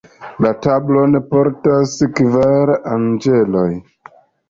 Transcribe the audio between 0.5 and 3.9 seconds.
tablon portas kvar anĝeloj.